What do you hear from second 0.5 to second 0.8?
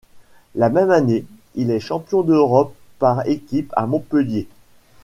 La